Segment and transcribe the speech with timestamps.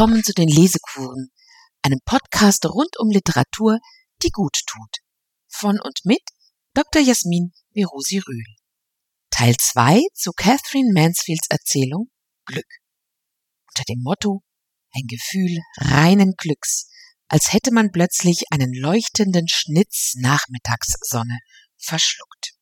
[0.00, 1.28] willkommen zu den Lesekuren,
[1.82, 3.80] einem Podcast rund um Literatur,
[4.22, 4.96] die gut tut.
[5.46, 6.22] Von und mit
[6.72, 7.02] Dr.
[7.02, 8.46] Jasmin Virusi Rühl.
[9.28, 12.08] Teil 2 zu Catherine Mansfields Erzählung
[12.46, 12.64] Glück.
[13.68, 14.42] Unter dem Motto
[14.94, 16.88] Ein Gefühl reinen Glücks,
[17.28, 21.40] als hätte man plötzlich einen leuchtenden Schnitz Nachmittagssonne
[21.76, 22.54] verschluckt.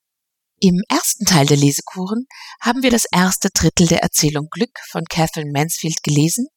[0.59, 2.27] Im ersten Teil der Lesekuren
[2.61, 6.49] haben wir das erste Drittel der Erzählung Glück von Catherine Mansfield gelesen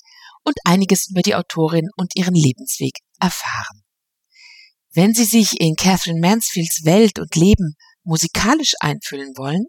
[0.43, 3.83] und einiges über die Autorin und ihren Lebensweg erfahren.
[4.93, 9.65] Wenn Sie sich in Catherine Mansfields Welt und Leben musikalisch einfühlen wollen,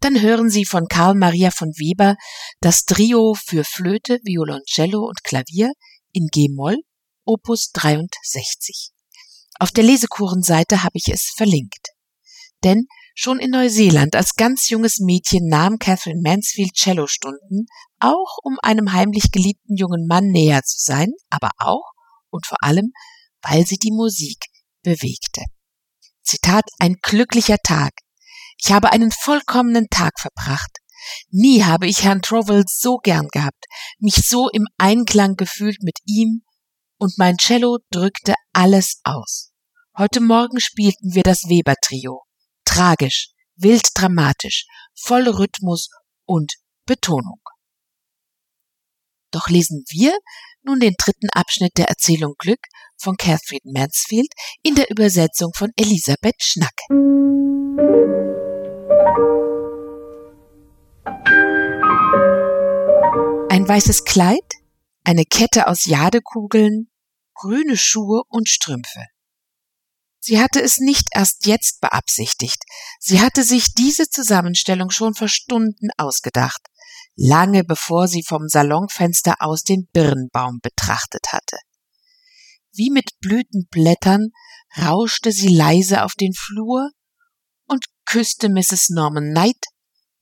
[0.00, 2.16] dann hören Sie von Karl Maria von Weber
[2.60, 5.72] das Trio für Flöte, Violoncello und Klavier
[6.12, 6.76] in G-Moll,
[7.24, 8.90] Opus 63.
[9.58, 11.88] Auf der Lesekurenseite habe ich es verlinkt.
[12.64, 12.86] Denn
[13.22, 17.66] Schon in Neuseeland als ganz junges Mädchen nahm Catherine Mansfield Cellostunden,
[17.98, 21.84] auch um einem heimlich geliebten jungen Mann näher zu sein, aber auch
[22.30, 22.94] und vor allem,
[23.42, 24.46] weil sie die Musik
[24.82, 25.42] bewegte.
[26.22, 27.92] Zitat, ein glücklicher Tag.
[28.56, 30.78] Ich habe einen vollkommenen Tag verbracht.
[31.28, 33.66] Nie habe ich Herrn Trovell so gern gehabt,
[33.98, 36.40] mich so im Einklang gefühlt mit ihm,
[36.96, 39.50] und mein Cello drückte alles aus.
[39.94, 42.22] Heute Morgen spielten wir das Weber-Trio
[42.70, 45.88] tragisch, wild dramatisch, voll Rhythmus
[46.24, 46.54] und
[46.86, 47.40] Betonung.
[49.32, 50.16] Doch lesen wir
[50.62, 52.60] nun den dritten Abschnitt der Erzählung Glück
[52.96, 54.28] von Catherine Mansfield
[54.62, 56.74] in der Übersetzung von Elisabeth Schnack.
[63.48, 64.38] Ein weißes Kleid,
[65.04, 66.90] eine Kette aus Jadekugeln,
[67.34, 69.06] grüne Schuhe und Strümpfe.
[70.20, 72.62] Sie hatte es nicht erst jetzt beabsichtigt.
[73.00, 76.60] Sie hatte sich diese Zusammenstellung schon vor Stunden ausgedacht,
[77.16, 81.56] lange bevor sie vom Salonfenster aus den Birnbaum betrachtet hatte.
[82.72, 84.28] Wie mit Blütenblättern
[84.76, 86.90] rauschte sie leise auf den Flur
[87.66, 88.90] und küsste Mrs.
[88.90, 89.64] Norman Knight,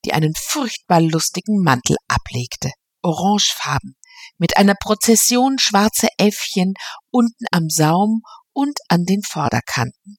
[0.05, 2.71] die einen furchtbar lustigen Mantel ablegte,
[3.03, 3.97] orangefarben,
[4.39, 6.75] mit einer Prozession schwarzer Äffchen
[7.11, 8.23] unten am Saum
[8.59, 10.17] und an den Vorderkanten.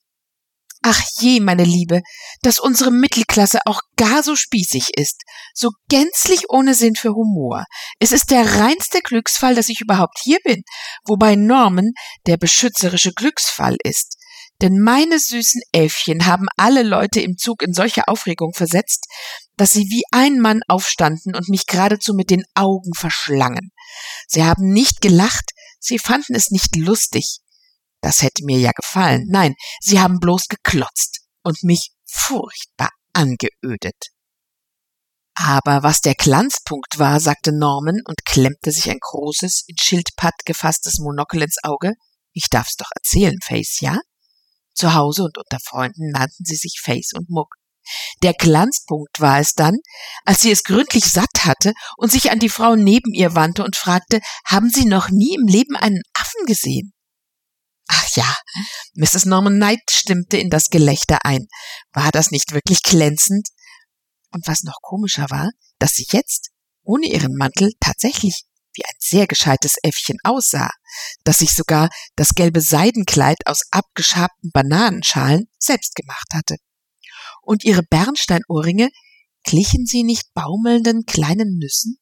[0.81, 2.01] Ach je, meine Liebe,
[2.41, 5.23] dass unsere Mittelklasse auch gar so spießig ist,
[5.53, 7.65] so gänzlich ohne Sinn für Humor.
[7.99, 10.63] Es ist der reinste Glücksfall, dass ich überhaupt hier bin,
[11.05, 11.91] wobei Norman
[12.27, 14.15] der beschützerische Glücksfall ist.
[14.61, 19.05] Denn meine süßen Elfchen haben alle Leute im Zug in solche Aufregung versetzt,
[19.57, 23.71] dass sie wie ein Mann aufstanden und mich geradezu mit den Augen verschlangen.
[24.29, 27.39] Sie haben nicht gelacht, sie fanden es nicht lustig.
[28.01, 29.25] Das hätte mir ja gefallen.
[29.29, 34.11] Nein, sie haben bloß geklotzt und mich furchtbar angeödet.
[35.35, 40.99] Aber was der Glanzpunkt war, sagte Norman und klemmte sich ein großes, in Schildpatt gefasstes
[40.99, 41.93] Monokel ins Auge.
[42.33, 43.99] Ich darf's doch erzählen, Face, ja?
[44.75, 47.55] Zu Hause und unter Freunden nannten sie sich Face und Muck.
[48.21, 49.77] Der Glanzpunkt war es dann,
[50.25, 53.75] als sie es gründlich satt hatte und sich an die Frau neben ihr wandte und
[53.75, 56.93] fragte, haben Sie noch nie im Leben einen Affen gesehen?
[57.91, 58.37] Ach ja,
[58.93, 59.25] Mrs.
[59.25, 61.47] Norman Knight stimmte in das Gelächter ein.
[61.91, 63.47] War das nicht wirklich glänzend?
[64.31, 66.51] Und was noch komischer war, dass sie jetzt,
[66.83, 70.69] ohne ihren Mantel, tatsächlich wie ein sehr gescheites Äffchen aussah,
[71.23, 76.57] dass sich sogar das gelbe Seidenkleid aus abgeschabten Bananenschalen selbst gemacht hatte.
[77.41, 78.89] Und ihre Bernsteinohrringe,
[79.43, 81.97] glichen sie nicht baumelnden kleinen Nüssen?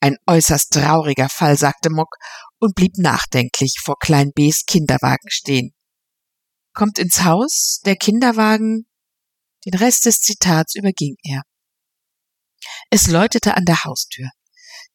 [0.00, 2.16] Ein äußerst trauriger Fall, sagte Mock
[2.64, 5.74] und blieb nachdenklich vor Klein B's Kinderwagen stehen.
[6.72, 8.86] Kommt ins Haus, der Kinderwagen.
[9.66, 11.42] Den Rest des Zitats überging er.
[12.90, 14.30] Es läutete an der Haustür.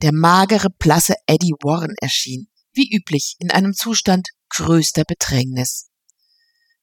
[0.01, 5.89] Der magere, blasse Eddie Warren erschien, wie üblich, in einem Zustand größter Bedrängnis.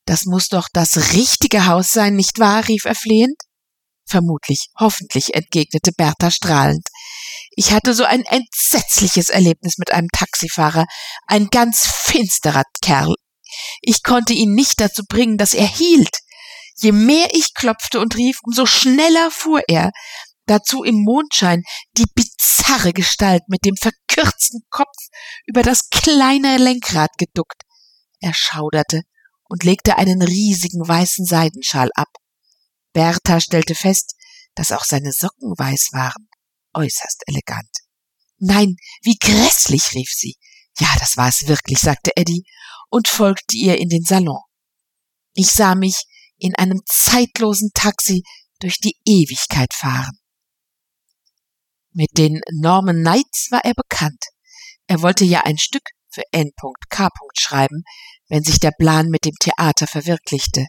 [0.04, 2.68] Das muss doch das richtige Haus sein, nicht wahr?
[2.68, 3.36] rief er flehend.
[4.04, 6.86] Vermutlich, hoffentlich, entgegnete Bertha strahlend.
[7.58, 10.84] Ich hatte so ein entsetzliches Erlebnis mit einem Taxifahrer,
[11.26, 13.14] ein ganz finsterer Kerl.
[13.80, 16.18] Ich konnte ihn nicht dazu bringen, dass er hielt.
[16.76, 19.90] Je mehr ich klopfte und rief, umso schneller fuhr er.
[20.44, 21.62] Dazu im Mondschein
[21.96, 25.08] die bizarre Gestalt mit dem verkürzten Kopf
[25.46, 27.62] über das kleine Lenkrad geduckt.
[28.20, 29.00] Er schauderte
[29.48, 32.08] und legte einen riesigen weißen Seidenschal ab.
[32.92, 34.14] Bertha stellte fest,
[34.54, 36.25] dass auch seine Socken weiß waren
[36.76, 37.70] äußerst elegant.
[38.38, 40.36] Nein, wie grässlich, rief sie.
[40.78, 42.44] Ja, das war es wirklich, sagte Eddie
[42.90, 44.42] und folgte ihr in den Salon.
[45.32, 46.04] Ich sah mich
[46.38, 48.22] in einem zeitlosen Taxi
[48.60, 50.18] durch die Ewigkeit fahren.
[51.92, 54.22] Mit den Norman Knights war er bekannt.
[54.86, 57.08] Er wollte ja ein Stück für N.K.
[57.38, 57.82] schreiben,
[58.28, 60.66] wenn sich der Plan mit dem Theater verwirklichte.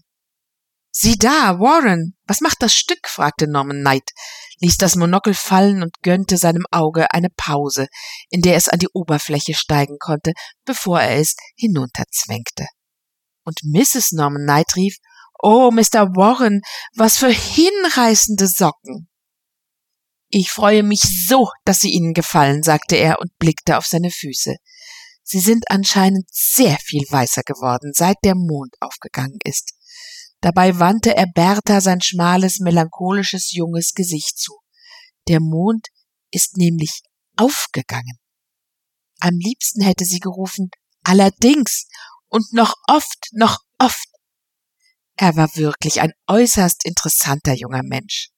[0.99, 3.07] Sieh da, Warren, was macht das Stück?
[3.07, 4.09] fragte Norman Knight,
[4.61, 7.87] ließ das Monokel fallen und gönnte seinem Auge eine Pause,
[8.31, 10.33] in der es an die Oberfläche steigen konnte,
[10.65, 12.65] bevor er es hinunterzwängte.
[13.43, 14.13] Und Mrs.
[14.13, 14.95] Norman Knight rief,
[15.37, 16.15] Oh, Mr.
[16.15, 16.61] Warren,
[16.95, 19.07] was für hinreißende Socken.
[20.29, 24.55] Ich freue mich so, dass sie Ihnen gefallen, sagte er und blickte auf seine Füße.
[25.21, 29.76] Sie sind anscheinend sehr viel weißer geworden, seit der Mond aufgegangen ist.
[30.41, 34.57] Dabei wandte er Bertha sein schmales, melancholisches, junges Gesicht zu.
[35.27, 35.87] Der Mond
[36.31, 37.01] ist nämlich
[37.35, 38.17] aufgegangen.
[39.19, 40.69] Am liebsten hätte sie gerufen,
[41.03, 41.87] allerdings
[42.27, 44.07] und noch oft, noch oft.
[45.15, 48.29] Er war wirklich ein äußerst interessanter junger Mensch.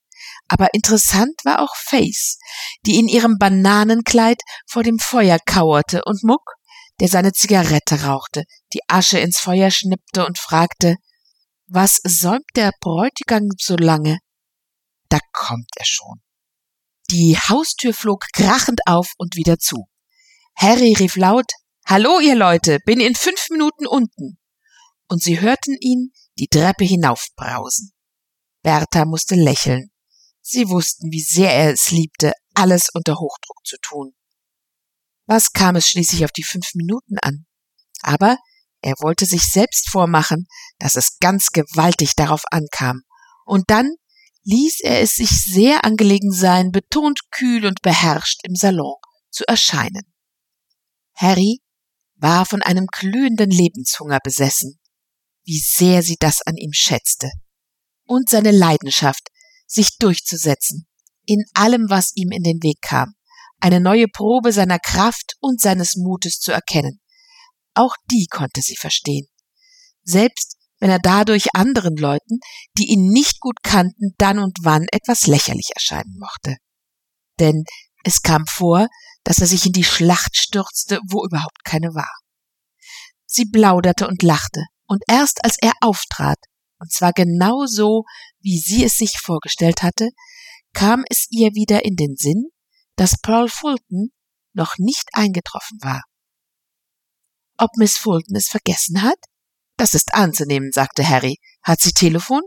[0.48, 2.38] Aber interessant war auch Face,
[2.86, 6.54] die in ihrem Bananenkleid vor dem Feuer kauerte und Muck,
[7.00, 8.44] der seine Zigarette rauchte,
[8.74, 10.96] die Asche ins Feuer schnippte und fragte,
[11.69, 14.19] was säumt der Bräutigam so lange?
[15.10, 16.21] Da kommt er schon.
[17.12, 19.88] Die Haustür flog krachend auf und wieder zu.
[20.56, 21.51] Harry rief laut,
[21.86, 24.38] Hallo, ihr Leute, bin in fünf Minuten unten.
[25.07, 27.92] Und sie hörten ihn die Treppe hinaufbrausen.
[28.62, 29.92] Bertha musste lächeln.
[30.42, 34.13] Sie wussten, wie sehr er es liebte, alles unter Hochdruck zu tun.
[35.25, 37.45] Was kam es schließlich auf die fünf Minuten an?
[38.01, 38.38] Aber
[38.81, 40.48] er wollte sich selbst vormachen,
[40.78, 43.02] dass es ganz gewaltig darauf ankam,
[43.46, 43.92] und dann
[44.44, 48.96] ließ er es sich sehr angelegen sein, betont kühl und beherrscht im Salon
[49.30, 50.14] zu erscheinen.
[51.14, 51.60] Harry
[52.16, 54.80] war von einem glühenden Lebenshunger besessen,
[55.44, 57.32] wie sehr sie das an ihm schätzte,
[58.06, 59.30] und seine Leidenschaft,
[59.68, 60.88] sich durchzusetzen,
[61.25, 63.14] in allem, was ihm in den Weg kam,
[63.60, 67.02] eine neue Probe seiner Kraft und seines Mutes zu erkennen,
[67.80, 69.28] auch die konnte sie verstehen.
[70.04, 72.40] Selbst wenn er dadurch anderen Leuten,
[72.78, 76.58] die ihn nicht gut kannten, dann und wann etwas lächerlich erscheinen mochte.
[77.40, 77.64] Denn
[78.04, 78.88] es kam vor,
[79.24, 82.12] dass er sich in die Schlacht stürzte, wo überhaupt keine war.
[83.26, 86.40] Sie plauderte und lachte, und erst als er auftrat,
[86.80, 88.04] und zwar genau so,
[88.40, 90.10] wie sie es sich vorgestellt hatte,
[90.74, 92.50] kam es ihr wieder in den Sinn,
[92.96, 94.12] dass Pearl Fulton
[94.54, 96.04] noch nicht eingetroffen war.
[97.60, 99.18] Ob Miss Fulton es vergessen hat?
[99.76, 101.40] Das ist anzunehmen, sagte Harry.
[101.62, 102.42] Hat sie Telefon?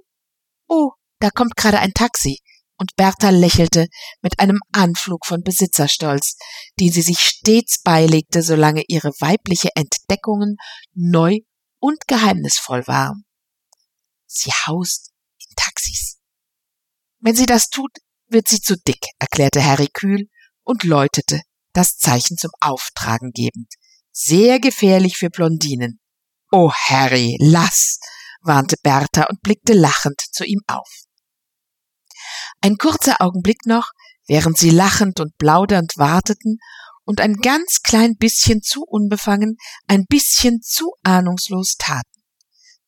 [0.68, 2.38] Oh, da kommt gerade ein Taxi.
[2.78, 3.88] Und Bertha lächelte
[4.22, 6.36] mit einem Anflug von Besitzerstolz,
[6.80, 10.56] den sie sich stets beilegte, solange ihre weibliche Entdeckungen
[10.94, 11.40] neu
[11.78, 13.24] und geheimnisvoll waren.
[14.26, 16.18] Sie haust in Taxis.
[17.20, 17.92] Wenn sie das tut,
[18.28, 20.28] wird sie zu dick, erklärte Harry kühl
[20.64, 21.42] und läutete,
[21.74, 23.74] das Zeichen zum Auftragen gebend.
[24.12, 25.98] Sehr gefährlich für Blondinen.
[26.50, 27.98] Oh, Harry, lass,
[28.42, 30.88] warnte Bertha und blickte lachend zu ihm auf.
[32.60, 33.90] Ein kurzer Augenblick noch,
[34.26, 36.58] während sie lachend und plaudernd warteten
[37.04, 39.56] und ein ganz klein bisschen zu unbefangen,
[39.86, 42.22] ein bisschen zu ahnungslos taten.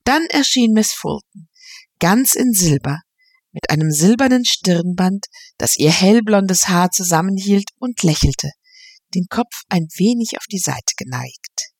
[0.04, 1.48] Dann erschien Miss Fulton,
[1.98, 3.00] ganz in Silber,
[3.50, 5.26] mit einem silbernen Stirnband,
[5.56, 8.50] das ihr hellblondes Haar zusammenhielt und lächelte,
[9.14, 11.72] den Kopf ein wenig auf die Seite geneigt.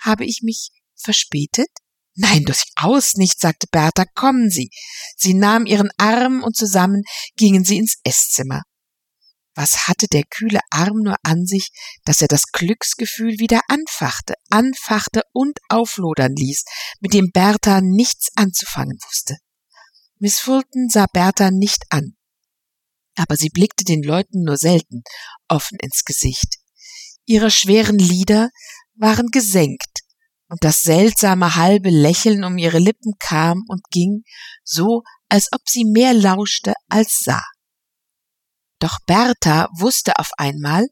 [0.00, 1.68] Habe ich mich verspätet?
[2.14, 4.04] Nein, durchaus nicht, sagte Bertha.
[4.14, 4.70] Kommen Sie.
[5.16, 7.02] Sie nahm ihren Arm und zusammen
[7.36, 8.62] gingen sie ins Esszimmer.
[9.54, 11.70] Was hatte der kühle Arm nur an sich,
[12.04, 16.64] dass er das Glücksgefühl wieder anfachte, anfachte und auflodern ließ,
[17.00, 19.36] mit dem Bertha nichts anzufangen wusste.
[20.18, 22.16] Miss Fulton sah Bertha nicht an
[23.16, 25.02] aber sie blickte den Leuten nur selten
[25.48, 26.56] offen ins Gesicht.
[27.26, 28.50] Ihre schweren Lider
[28.94, 30.00] waren gesenkt,
[30.48, 34.24] und das seltsame halbe Lächeln um ihre Lippen kam und ging,
[34.64, 37.44] so als ob sie mehr lauschte als sah.
[38.80, 40.86] Doch Bertha wusste auf einmal,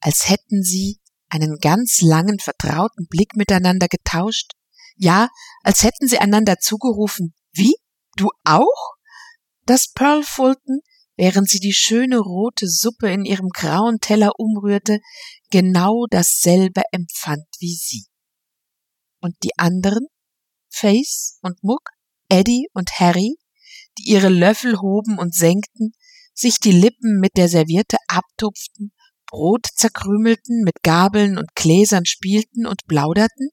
[0.00, 4.52] als hätten sie einen ganz langen, vertrauten Blick miteinander getauscht,
[4.96, 5.28] ja,
[5.62, 7.74] als hätten sie einander zugerufen, wie?
[8.16, 8.96] Du auch?
[9.64, 10.80] Dass Pearl Fulton
[11.16, 14.98] während sie die schöne rote Suppe in ihrem grauen Teller umrührte,
[15.50, 18.06] genau dasselbe empfand wie sie.
[19.20, 20.06] Und die anderen,
[20.68, 21.90] Face und Muck,
[22.28, 23.36] Eddie und Harry,
[23.98, 25.92] die ihre Löffel hoben und senkten,
[26.34, 28.92] sich die Lippen mit der Serviette abtupften,
[29.26, 33.50] Brot zerkrümelten, mit Gabeln und Gläsern spielten und plauderten?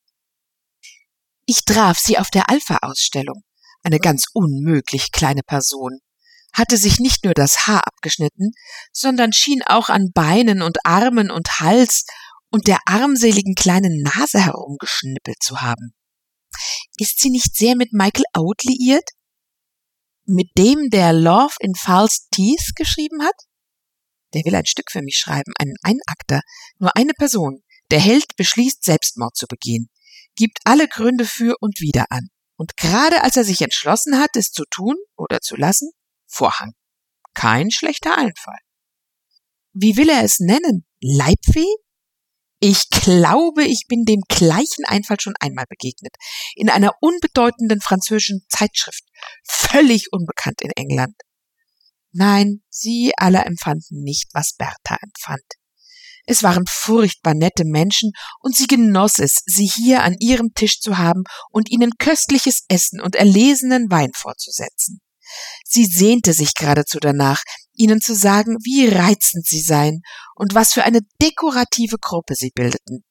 [1.46, 3.44] Ich traf sie auf der Alpha-Ausstellung,
[3.84, 6.00] eine ganz unmöglich kleine Person,
[6.53, 8.51] hatte sich nicht nur das Haar abgeschnitten,
[8.91, 12.06] sondern schien auch an Beinen und Armen und Hals
[12.50, 15.94] und der armseligen kleinen Nase herumgeschnippelt zu haben.
[16.98, 19.10] Ist sie nicht sehr mit Michael Out liiert?
[20.25, 23.36] Mit dem, der Love in False Teeth geschrieben hat?
[24.34, 26.41] Der will ein Stück für mich schreiben, einen Einakter.
[26.77, 27.63] Nur eine Person.
[27.91, 29.89] Der Held beschließt, Selbstmord zu begehen,
[30.36, 32.29] gibt alle Gründe für und wider an.
[32.56, 35.91] Und gerade als er sich entschlossen hat, es zu tun oder zu lassen,
[36.29, 36.71] Vorhang.
[37.33, 38.59] Kein schlechter Einfall.
[39.74, 40.86] Wie will er es nennen?
[41.01, 41.75] Leibweh?
[42.62, 46.13] Ich glaube, ich bin dem gleichen Einfall schon einmal begegnet.
[46.55, 49.03] In einer unbedeutenden französischen Zeitschrift.
[49.45, 51.15] Völlig unbekannt in England.
[52.12, 55.43] Nein, sie alle empfanden nicht, was Bertha empfand.
[56.25, 60.98] Es waren furchtbar nette Menschen, und sie genoss es, sie hier an ihrem Tisch zu
[60.98, 65.00] haben und ihnen köstliches Essen und erlesenen Wein vorzusetzen.
[65.65, 67.43] Sie sehnte sich geradezu danach,
[67.74, 70.01] ihnen zu sagen, wie reizend sie seien
[70.36, 73.03] und was für eine dekorative Gruppe sie bildeten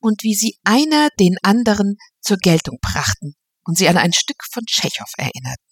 [0.00, 4.64] und wie sie einer den anderen zur Geltung brachten und sie an ein Stück von
[4.64, 5.64] Tschechow erinnerten.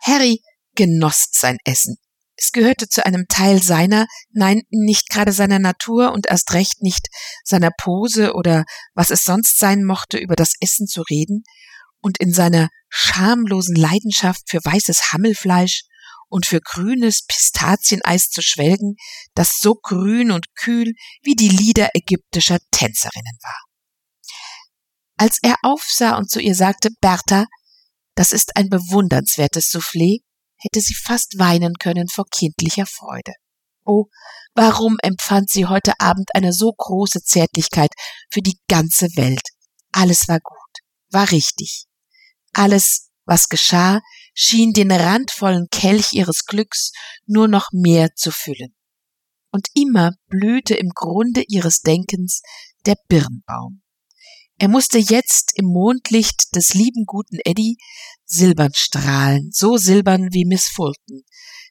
[0.00, 0.40] Harry
[0.74, 1.96] genoss sein Essen.
[2.36, 7.08] Es gehörte zu einem Teil seiner, nein, nicht gerade seiner Natur und erst recht nicht
[7.42, 8.64] seiner Pose oder
[8.94, 11.42] was es sonst sein mochte, über das Essen zu reden,
[12.00, 15.82] und in seiner schamlosen Leidenschaft für weißes Hammelfleisch
[16.28, 18.96] und für grünes Pistazieneis zu schwelgen,
[19.34, 23.64] das so grün und kühl wie die Lieder ägyptischer Tänzerinnen war.
[25.16, 27.46] Als er aufsah und zu ihr sagte, Bertha,
[28.14, 30.20] das ist ein bewundernswertes Soufflé,
[30.58, 33.32] hätte sie fast weinen können vor kindlicher Freude.
[33.84, 34.06] Oh,
[34.54, 37.90] warum empfand sie heute Abend eine so große Zärtlichkeit
[38.30, 39.42] für die ganze Welt?
[39.92, 41.87] Alles war gut, war richtig.
[42.52, 44.00] Alles, was geschah,
[44.34, 46.92] schien den randvollen Kelch ihres Glücks
[47.26, 48.74] nur noch mehr zu füllen.
[49.50, 52.42] Und immer blühte im Grunde ihres Denkens
[52.86, 53.82] der Birnbaum.
[54.60, 57.76] Er musste jetzt im Mondlicht des lieben guten Eddie
[58.24, 61.22] silbern strahlen, so silbern wie Miss Fulton,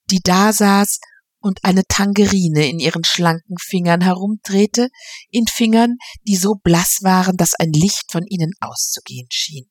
[0.09, 0.99] die da saß
[1.39, 4.89] und eine Tangerine in ihren schlanken Fingern herumdrehte,
[5.29, 9.69] in Fingern, die so blass waren, dass ein Licht von ihnen auszugehen schien.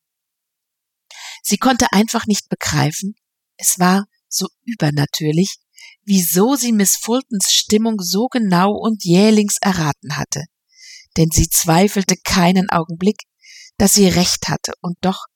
[1.47, 3.15] Sie konnte einfach nicht begreifen,
[3.57, 5.59] es war so übernatürlich,
[6.05, 10.45] wieso sie Miss Fultons Stimmung so genau und jählings erraten hatte
[11.17, 13.23] denn sie zweifelte keinen Augenblick,
[13.79, 15.27] dass sie recht hatte, und doch,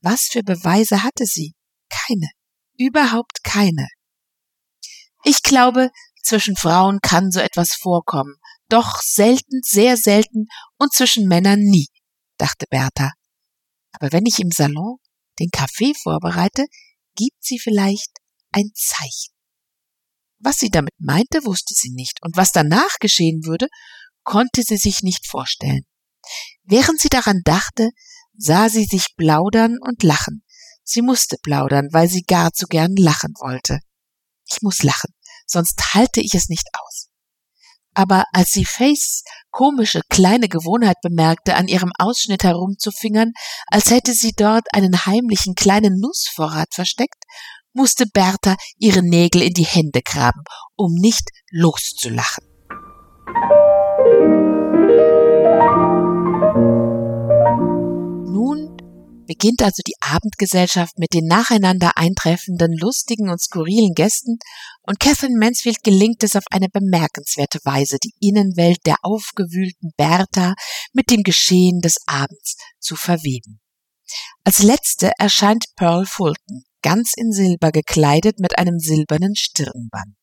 [0.00, 1.54] was für Beweise hatte sie?
[1.88, 2.28] Keine,
[2.78, 3.88] überhaupt keine.
[5.24, 5.90] Ich glaube,
[6.22, 8.36] zwischen Frauen kann so etwas vorkommen,
[8.68, 10.46] doch selten, sehr selten
[10.78, 11.88] und zwischen Männern nie,
[12.38, 13.12] dachte Bertha.
[13.92, 14.98] Aber wenn ich im Salon
[15.40, 16.66] den Kaffee vorbereite,
[17.16, 18.10] gibt sie vielleicht
[18.52, 19.34] ein Zeichen.
[20.38, 23.68] Was sie damit meinte, wusste sie nicht, und was danach geschehen würde,
[24.22, 25.84] konnte sie sich nicht vorstellen.
[26.62, 27.90] Während sie daran dachte,
[28.36, 30.44] sah sie sich plaudern und lachen.
[30.82, 33.80] Sie musste plaudern, weil sie gar zu gern lachen wollte.
[34.50, 35.12] Ich muss lachen,
[35.46, 36.89] sonst halte ich es nicht aus.
[37.94, 43.32] Aber als sie Faiths komische kleine Gewohnheit bemerkte, an ihrem Ausschnitt herumzufingern,
[43.66, 47.24] als hätte sie dort einen heimlichen kleinen Nussvorrat versteckt,
[47.72, 50.42] musste Bertha ihre Nägel in die Hände graben,
[50.76, 52.44] um nicht loszulachen.
[59.30, 64.38] Beginnt also die Abendgesellschaft mit den nacheinander eintreffenden, lustigen und skurrilen Gästen,
[64.82, 70.54] und Catherine Mansfield gelingt es auf eine bemerkenswerte Weise, die Innenwelt der aufgewühlten Bertha
[70.92, 73.60] mit dem Geschehen des Abends zu verweben.
[74.42, 80.16] Als letzte erscheint Pearl Fulton, ganz in Silber gekleidet mit einem silbernen Stirnband.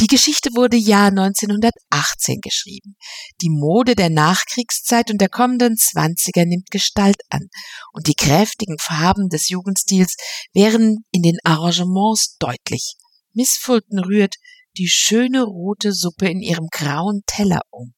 [0.00, 2.96] Die Geschichte wurde Jahr 1918 geschrieben.
[3.40, 7.48] Die Mode der Nachkriegszeit und der kommenden Zwanziger nimmt Gestalt an,
[7.92, 10.16] und die kräftigen Farben des Jugendstils
[10.52, 12.96] wären in den Arrangements deutlich.
[13.32, 14.36] Miss Fulton rührt
[14.76, 17.94] die schöne rote Suppe in ihrem grauen Teller um.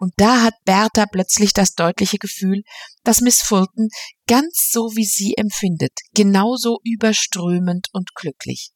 [0.00, 2.62] Und da hat Bertha plötzlich das deutliche Gefühl,
[3.04, 3.88] dass Miss Fulton
[4.26, 8.70] ganz so wie sie empfindet, genauso überströmend und glücklich.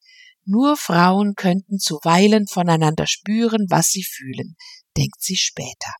[0.45, 4.55] Nur Frauen könnten zuweilen voneinander spüren, was sie fühlen,
[4.95, 5.91] denkt sie später.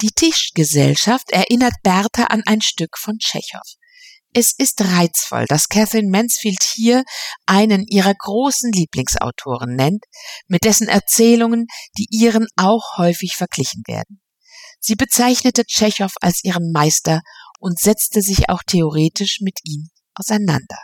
[0.00, 3.62] Die Tischgesellschaft erinnert Bertha an ein Stück von Tschechow.
[4.32, 7.04] Es ist reizvoll, dass Catherine Mansfield hier
[7.46, 10.04] einen ihrer großen Lieblingsautoren nennt,
[10.48, 14.20] mit dessen Erzählungen die ihren auch häufig verglichen werden.
[14.80, 17.22] Sie bezeichnete Tschechow als ihren Meister
[17.60, 20.78] und setzte sich auch theoretisch mit ihm auseinander.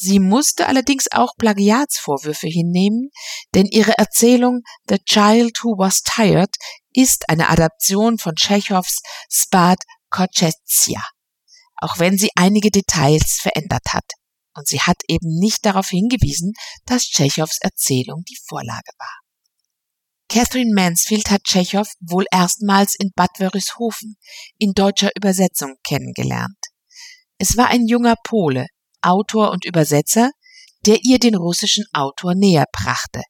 [0.00, 3.10] Sie musste allerdings auch Plagiatsvorwürfe hinnehmen,
[3.52, 6.54] denn ihre Erzählung The Child Who Was Tired
[6.92, 9.78] ist eine Adaption von Tschechows Spad
[10.08, 11.02] Koczetia,
[11.78, 14.04] auch wenn sie einige Details verändert hat.
[14.54, 16.52] Und sie hat eben nicht darauf hingewiesen,
[16.84, 19.18] dass Tschechows Erzählung die Vorlage war.
[20.28, 24.16] Catherine Mansfield hat Tschechow wohl erstmals in Bad Wörishofen
[24.58, 26.58] in deutscher Übersetzung kennengelernt.
[27.38, 28.68] Es war ein junger Pole,
[29.02, 30.30] Autor und Übersetzer,
[30.86, 33.22] der ihr den russischen Autor näher brachte.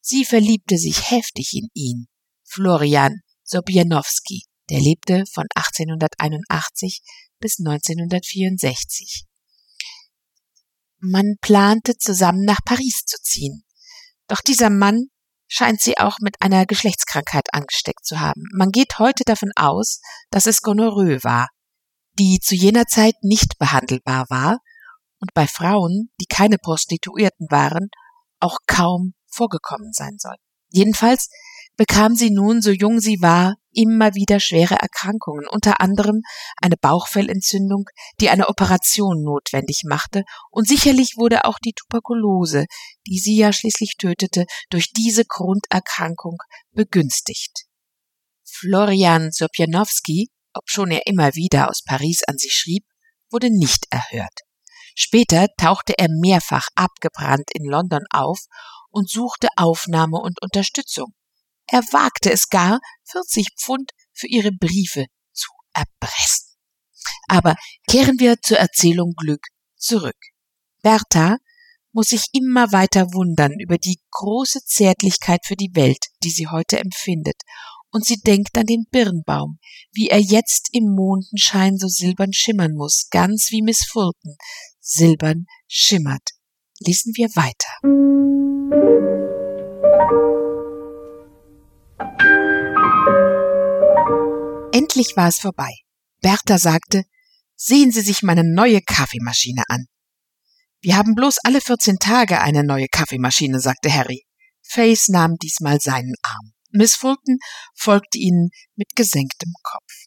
[0.00, 2.08] Sie verliebte sich heftig in ihn,
[2.44, 7.00] Florian Sobianowski, der lebte von 1881
[7.40, 9.24] bis 1964.
[11.00, 13.64] Man plante zusammen nach Paris zu ziehen.
[14.26, 15.08] Doch dieser Mann
[15.46, 18.42] scheint sie auch mit einer Geschlechtskrankheit angesteckt zu haben.
[18.52, 21.48] Man geht heute davon aus, dass es Gonorrhoe war,
[22.18, 24.58] die zu jener Zeit nicht behandelbar war
[25.20, 27.90] und bei Frauen, die keine Prostituierten waren,
[28.40, 30.36] auch kaum vorgekommen sein soll.
[30.70, 31.28] Jedenfalls
[31.76, 36.22] bekam sie nun, so jung sie war, immer wieder schwere Erkrankungen, unter anderem
[36.56, 37.84] eine Bauchfellentzündung,
[38.20, 42.66] die eine Operation notwendig machte, und sicherlich wurde auch die Tuberkulose,
[43.06, 46.38] die sie ja schließlich tötete, durch diese Grunderkrankung
[46.72, 47.66] begünstigt.
[48.44, 52.84] Florian Sobjanowski, obschon er immer wieder aus Paris an sie schrieb,
[53.30, 54.40] wurde nicht erhört.
[55.00, 58.40] Später tauchte er mehrfach abgebrannt in London auf
[58.90, 61.14] und suchte Aufnahme und Unterstützung.
[61.68, 66.56] Er wagte es gar, 40 Pfund für ihre Briefe zu erpressen.
[67.28, 67.54] Aber
[67.88, 70.18] kehren wir zur Erzählung Glück zurück.
[70.82, 71.36] Bertha
[71.92, 76.80] muss sich immer weiter wundern über die große Zärtlichkeit für die Welt, die sie heute
[76.80, 77.40] empfindet,
[77.90, 79.60] und sie denkt an den Birnbaum,
[79.92, 84.36] wie er jetzt im Mondenschein so silbern schimmern muss, ganz wie Miss Fulton
[84.88, 86.30] silbern schimmert.
[86.80, 87.68] Lesen wir weiter.
[94.72, 95.72] Endlich war es vorbei.
[96.20, 97.04] Bertha sagte,
[97.56, 99.86] sehen Sie sich meine neue Kaffeemaschine an.
[100.80, 104.24] Wir haben bloß alle 14 Tage eine neue Kaffeemaschine, sagte Harry.
[104.62, 106.52] Faith nahm diesmal seinen Arm.
[106.70, 107.38] Miss Fulton
[107.74, 110.06] folgte ihnen mit gesenktem Kopf.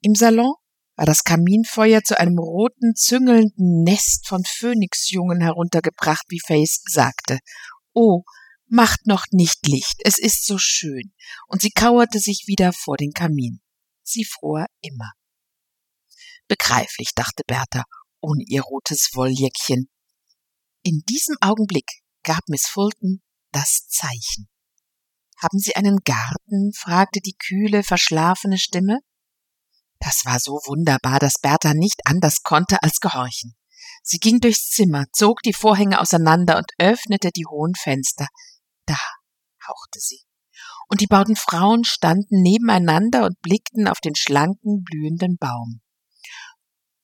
[0.00, 0.54] Im Salon
[1.02, 7.40] war das Kaminfeuer zu einem roten, züngelnden Nest von Phönixjungen heruntergebracht, wie Faith sagte.
[7.92, 8.22] Oh,
[8.68, 11.12] macht noch nicht Licht, es ist so schön.
[11.48, 13.60] Und sie kauerte sich wieder vor den Kamin.
[14.04, 15.10] Sie fror immer.
[16.46, 17.82] Begreiflich, dachte Bertha,
[18.20, 19.88] ohne ihr rotes Wolljäckchen.
[20.84, 21.90] In diesem Augenblick
[22.22, 24.48] gab Miss Fulton das Zeichen.
[25.42, 26.72] Haben Sie einen Garten?
[26.72, 29.00] fragte die kühle, verschlafene Stimme.
[30.04, 33.54] Das war so wunderbar, dass Bertha nicht anders konnte als gehorchen.
[34.02, 38.26] Sie ging durchs Zimmer, zog die Vorhänge auseinander und öffnete die hohen Fenster.
[38.86, 38.98] Da,
[39.66, 40.24] hauchte sie
[40.92, 45.80] und die beiden Frauen standen nebeneinander und blickten auf den schlanken, blühenden Baum.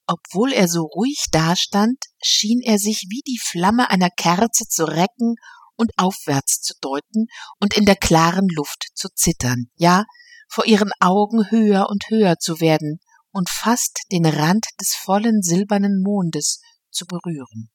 [0.06, 5.36] Obwohl er so ruhig dastand, schien er sich wie die Flamme einer Kerze zu recken
[5.76, 7.28] und aufwärts zu deuten
[7.60, 10.04] und in der klaren Luft zu zittern, ja,
[10.48, 16.02] vor ihren Augen höher und höher zu werden und fast den Rand des vollen silbernen
[16.02, 17.70] Mondes zu berühren.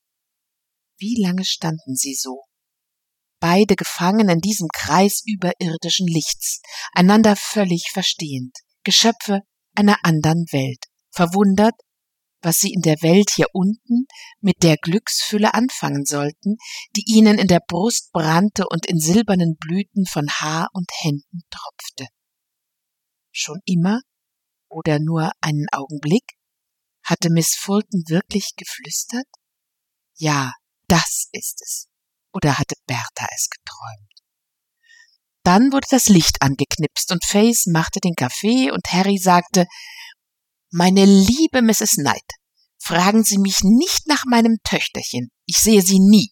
[0.98, 2.44] Wie lange standen sie so,
[3.40, 6.62] beide gefangen in diesem Kreis überirdischen Lichts,
[6.94, 9.42] einander völlig verstehend, Geschöpfe
[9.76, 11.76] einer anderen Welt, verwundert,
[12.42, 14.06] was sie in der Welt hier unten
[14.40, 16.58] mit der Glücksfülle anfangen sollten,
[16.96, 22.08] die ihnen in der Brust brannte und in silbernen Blüten von Haar und Händen tropfte.
[23.34, 24.00] Schon immer
[24.70, 26.38] oder nur einen Augenblick?
[27.04, 29.26] Hatte Miss Fulton wirklich geflüstert?
[30.16, 30.54] Ja,
[30.88, 31.88] das ist es.
[32.32, 34.14] Oder hatte Bertha es geträumt?
[35.44, 39.66] Dann wurde das Licht angeknipst und Faith machte den Kaffee und Harry sagte,
[40.72, 41.96] meine liebe Mrs.
[41.96, 42.32] Knight,
[42.80, 45.30] fragen Sie mich nicht nach meinem Töchterchen.
[45.46, 46.32] Ich sehe sie nie.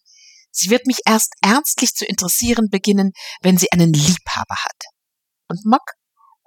[0.50, 4.82] Sie wird mich erst ernstlich zu interessieren beginnen, wenn sie einen Liebhaber hat.
[5.48, 5.92] Und Mock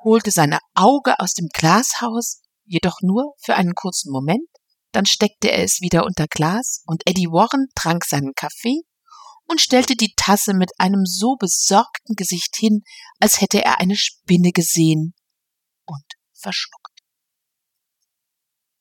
[0.06, 4.48] holte sein Auge aus dem Glashaus, jedoch nur für einen kurzen Moment,
[4.94, 8.84] dann steckte er es wieder unter Glas und Eddie Warren trank seinen Kaffee
[9.48, 12.84] und stellte die Tasse mit einem so besorgten Gesicht hin,
[13.20, 15.14] als hätte er eine Spinne gesehen
[15.86, 16.86] und verschluckt.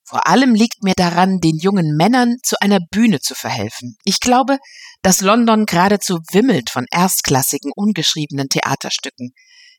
[0.07, 3.97] Vor allem liegt mir daran, den jungen Männern zu einer Bühne zu verhelfen.
[4.05, 4.59] Ich glaube,
[5.03, 9.33] dass London geradezu wimmelt von erstklassigen, ungeschriebenen Theaterstücken.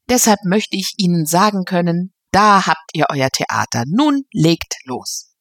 [0.10, 3.86] Deshalb möchte ich Ihnen sagen können, da habt ihr euer Theater.
[3.88, 5.32] Nun legt los.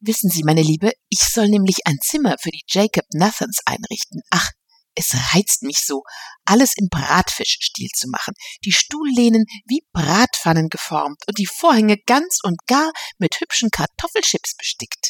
[0.00, 4.20] Wissen Sie, meine Liebe, ich soll nämlich ein Zimmer für die Jacob Nathans einrichten.
[4.30, 4.50] Ach,
[4.94, 6.02] es reizt mich so,
[6.44, 12.58] alles im Bratfischstil zu machen, die Stuhllehnen wie Bratpfannen geformt und die Vorhänge ganz und
[12.66, 15.08] gar mit hübschen Kartoffelchips bestickt.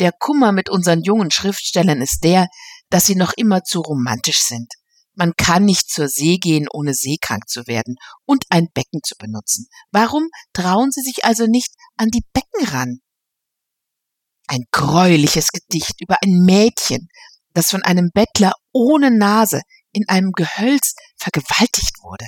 [0.00, 2.48] Der Kummer mit unseren jungen Schriftstellern ist der,
[2.90, 4.72] dass sie noch immer zu romantisch sind.
[5.18, 9.66] Man kann nicht zur See gehen, ohne seekrank zu werden und ein Becken zu benutzen.
[9.90, 13.00] Warum trauen sie sich also nicht an die Becken ran?
[14.46, 17.08] Ein greuliches Gedicht über ein Mädchen,
[17.52, 22.26] das von einem Bettler ohne Nase in einem Gehölz vergewaltigt wurde.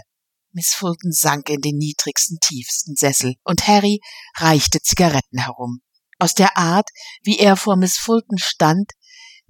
[0.51, 4.01] Miss Fulton sank in den niedrigsten, tiefsten Sessel, und Harry
[4.37, 5.81] reichte Zigaretten herum.
[6.19, 6.91] Aus der Art,
[7.23, 8.91] wie er vor Miss Fulton stand,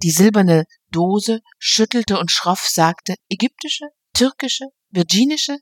[0.03, 5.57] die silberne Dose schüttelte und schroff sagte, ägyptische, türkische, virginische?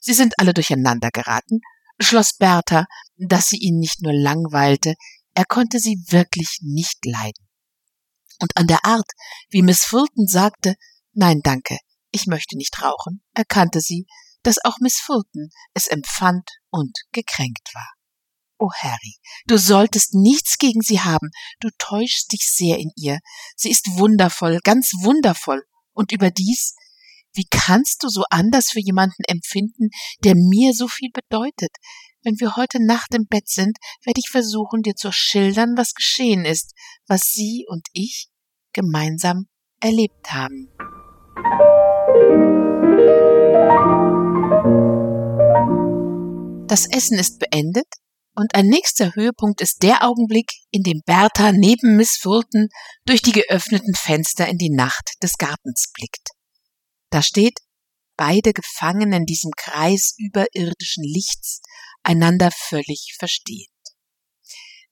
[0.00, 1.60] Sie sind alle durcheinander geraten,
[2.00, 4.94] schloss Bertha, dass sie ihn nicht nur langweilte,
[5.34, 7.48] er konnte sie wirklich nicht leiden.
[8.40, 9.10] Und an der Art,
[9.50, 10.74] wie Miss Fulton sagte,
[11.12, 11.78] nein, danke,
[12.10, 14.06] ich möchte nicht rauchen, erkannte sie,
[14.42, 17.92] dass auch Miss Fulton es empfand und gekränkt war.
[18.64, 21.28] Oh Harry, du solltest nichts gegen sie haben,
[21.60, 23.18] du täuschst dich sehr in ihr.
[23.56, 25.64] Sie ist wundervoll, ganz wundervoll.
[25.92, 26.74] Und überdies,
[27.34, 29.90] wie kannst du so anders für jemanden empfinden,
[30.24, 31.76] der mir so viel bedeutet?
[32.22, 36.46] Wenn wir heute Nacht im Bett sind, werde ich versuchen, dir zu schildern, was geschehen
[36.46, 36.72] ist,
[37.06, 38.28] was sie und ich
[38.72, 39.46] gemeinsam
[39.80, 40.70] erlebt haben.
[46.66, 47.84] Das Essen ist beendet
[48.34, 52.68] und ein nächster Höhepunkt ist der Augenblick, in dem Bertha neben Miss Fulton
[53.06, 56.30] durch die geöffneten Fenster in die Nacht des Gartens blickt.
[57.10, 57.60] Da steht,
[58.16, 61.60] beide gefangen in diesem Kreis überirdischen Lichts,
[62.02, 63.73] einander völlig verstehend.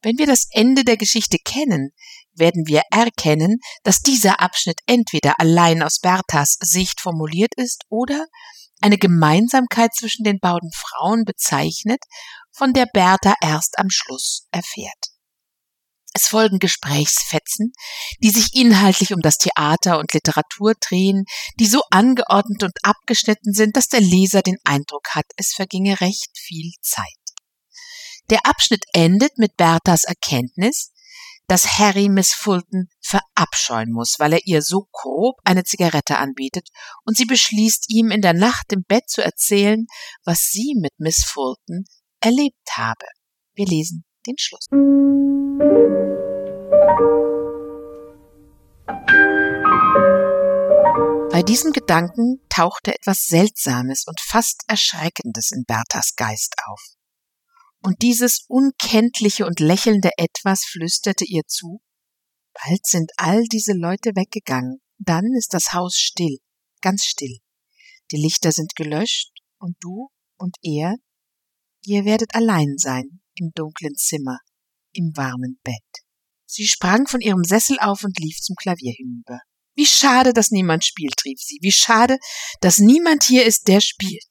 [0.02, 1.92] Wenn wir das Ende der Geschichte kennen,
[2.34, 8.26] werden wir erkennen, dass dieser Abschnitt entweder allein aus Berthas Sicht formuliert ist oder
[8.80, 12.00] eine Gemeinsamkeit zwischen den beiden Frauen bezeichnet,
[12.50, 15.12] von der Bertha erst am Schluss erfährt.
[16.14, 17.72] Es folgen Gesprächsfetzen,
[18.22, 21.24] die sich inhaltlich um das Theater und Literatur drehen,
[21.58, 26.36] die so angeordnet und abgeschnitten sind, dass der Leser den Eindruck hat, es verginge recht
[26.36, 27.21] viel Zeit.
[28.32, 30.90] Der Abschnitt endet mit Berthas Erkenntnis,
[31.48, 36.70] dass Harry Miss Fulton verabscheuen muss, weil er ihr so grob eine Zigarette anbietet,
[37.04, 39.84] und sie beschließt ihm in der Nacht im Bett zu erzählen,
[40.24, 41.84] was sie mit Miss Fulton
[42.20, 43.04] erlebt habe.
[43.52, 44.64] Wir lesen den Schluss.
[51.30, 56.80] Bei diesem Gedanken tauchte etwas Seltsames und fast Erschreckendes in Berthas Geist auf.
[57.82, 61.80] Und dieses unkenntliche und lächelnde Etwas flüsterte ihr zu,
[62.54, 66.38] bald sind all diese Leute weggegangen, dann ist das Haus still,
[66.80, 67.38] ganz still.
[68.12, 70.96] Die Lichter sind gelöscht und du und er
[71.84, 74.38] Ihr werdet allein sein im dunklen Zimmer,
[74.92, 76.04] im warmen Bett.
[76.46, 79.40] Sie sprang von ihrem Sessel auf und lief zum Klavier hinüber.
[79.74, 81.58] Wie schade, dass niemand spielt, rief sie.
[81.60, 82.18] Wie schade,
[82.60, 84.28] dass niemand hier ist, der spielt.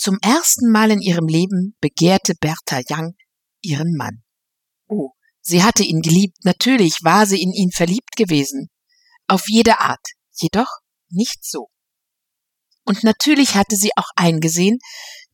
[0.00, 3.16] Zum ersten Mal in ihrem Leben begehrte Bertha Young
[3.60, 4.22] ihren Mann.
[4.88, 5.10] Oh,
[5.42, 8.70] sie hatte ihn geliebt, natürlich war sie in ihn verliebt gewesen.
[9.26, 10.00] Auf jede Art,
[10.32, 10.78] jedoch
[11.10, 11.68] nicht so.
[12.86, 14.78] Und natürlich hatte sie auch eingesehen,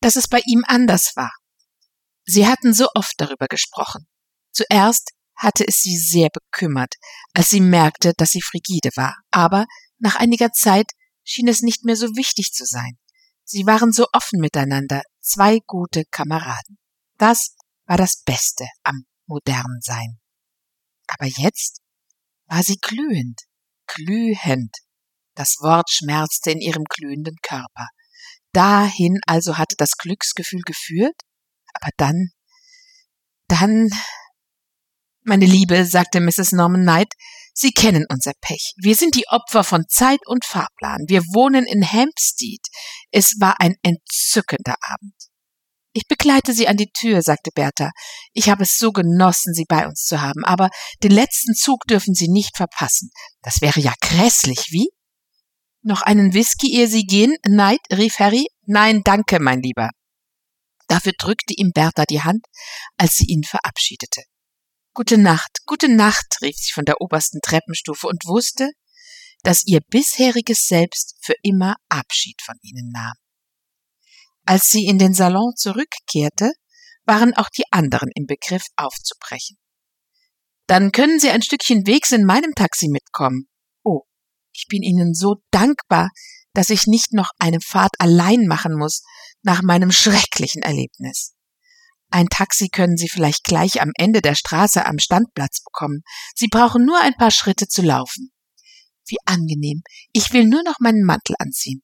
[0.00, 1.30] dass es bei ihm anders war.
[2.24, 4.08] Sie hatten so oft darüber gesprochen.
[4.50, 6.94] Zuerst hatte es sie sehr bekümmert,
[7.34, 9.66] als sie merkte, dass sie frigide war, aber
[9.98, 10.90] nach einiger Zeit
[11.22, 12.98] schien es nicht mehr so wichtig zu sein.
[13.48, 16.78] Sie waren so offen miteinander, zwei gute Kameraden.
[17.16, 17.54] Das
[17.86, 20.18] war das Beste am modernen Sein.
[21.06, 21.80] Aber jetzt
[22.46, 23.42] war sie glühend,
[23.86, 24.74] glühend.
[25.34, 27.88] Das Wort schmerzte in ihrem glühenden Körper.
[28.52, 31.14] Dahin also hatte das Glücksgefühl geführt,
[31.74, 32.30] aber dann,
[33.46, 33.90] dann,
[35.26, 36.52] meine Liebe, sagte Mrs.
[36.52, 37.12] Norman Knight,
[37.52, 38.74] Sie kennen unser Pech.
[38.76, 41.04] Wir sind die Opfer von Zeit und Fahrplan.
[41.08, 42.60] Wir wohnen in Hampstead.
[43.10, 45.14] Es war ein entzückender Abend.
[45.94, 47.92] Ich begleite Sie an die Tür, sagte Bertha.
[48.34, 50.68] Ich habe es so genossen, Sie bei uns zu haben, aber
[51.02, 53.08] den letzten Zug dürfen Sie nicht verpassen.
[53.40, 54.90] Das wäre ja grässlich, wie?
[55.80, 57.36] Noch einen Whisky, ehe Sie gehen?
[57.48, 58.46] Neid, rief Harry.
[58.66, 59.88] Nein, danke, mein Lieber.
[60.88, 62.44] Dafür drückte ihm Bertha die Hand,
[62.98, 64.22] als sie ihn verabschiedete.
[64.96, 68.70] Gute Nacht, gute Nacht, rief sie von der obersten Treppenstufe und wusste,
[69.42, 73.12] dass ihr bisheriges Selbst für immer Abschied von ihnen nahm.
[74.46, 76.50] Als sie in den Salon zurückkehrte,
[77.04, 79.58] waren auch die anderen im Begriff aufzubrechen.
[80.66, 83.50] Dann können Sie ein Stückchen Wegs in meinem Taxi mitkommen.
[83.84, 84.04] Oh,
[84.54, 86.08] ich bin Ihnen so dankbar,
[86.54, 89.02] dass ich nicht noch eine Fahrt allein machen muss
[89.42, 91.35] nach meinem schrecklichen Erlebnis.
[92.10, 96.02] Ein Taxi können Sie vielleicht gleich am Ende der Straße am Standplatz bekommen.
[96.34, 98.32] Sie brauchen nur ein paar Schritte zu laufen.
[99.06, 99.82] Wie angenehm.
[100.12, 101.82] Ich will nur noch meinen Mantel anziehen.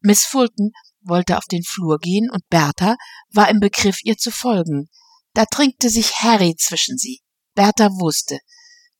[0.00, 0.70] Miss Fulton
[1.02, 2.96] wollte auf den Flur gehen und Bertha
[3.30, 4.88] war im Begriff, ihr zu folgen.
[5.34, 7.20] Da drängte sich Harry zwischen sie.
[7.54, 8.38] Bertha wusste,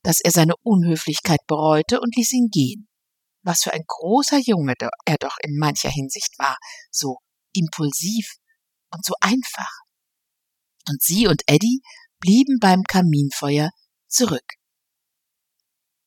[0.02, 2.88] dass er seine Unhöflichkeit bereute und ließ ihn gehen.
[3.42, 6.56] Was für ein großer Junge er doch in mancher Hinsicht war,
[6.90, 7.18] so
[7.52, 8.36] impulsiv
[8.90, 9.83] und so einfach.
[10.88, 11.80] Und sie und Eddie
[12.20, 13.70] blieben beim Kaminfeuer
[14.08, 14.44] zurück.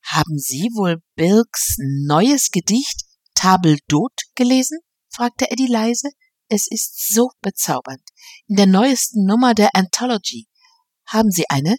[0.03, 1.75] Haben Sie wohl Birks
[2.07, 3.03] neues Gedicht
[3.35, 4.79] Table d'Hôte gelesen?
[5.09, 6.09] fragte Eddie leise.
[6.47, 8.01] Es ist so bezaubernd.
[8.47, 10.47] In der neuesten Nummer der Anthology.
[11.05, 11.75] Haben Sie eine?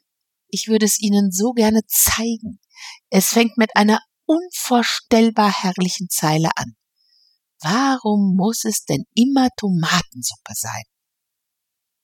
[0.48, 2.60] Ich würde es Ihnen so gerne zeigen.
[3.08, 6.76] Es fängt mit einer unvorstellbar herrlichen Zeile an.
[7.60, 10.84] Warum muss es denn immer Tomatensuppe sein?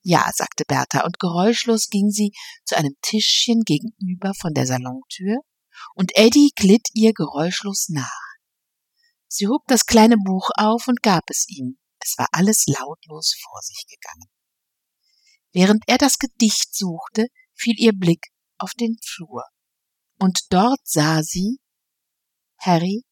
[0.06, 2.32] Ja, sagte Bertha, und geräuschlos ging sie
[2.66, 5.38] zu einem Tischchen gegenüber von der Salontür,
[5.94, 8.20] und Eddie glitt ihr geräuschlos nach.
[9.26, 11.78] Sie hob das kleine Buch auf und gab es ihm.
[12.00, 14.30] Es war alles lautlos vor sich gegangen.
[15.52, 18.26] Während er das Gedicht suchte, fiel ihr Blick
[18.58, 19.44] auf den Flur.
[20.18, 21.60] Und dort sah sie
[22.58, 23.04] Harry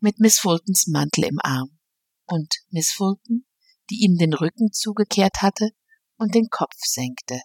[0.00, 1.78] mit Miss Fultons Mantel im Arm
[2.24, 3.44] und Miss Fulton,
[3.90, 5.70] die ihm den Rücken zugekehrt hatte
[6.16, 7.40] und den Kopf senkte.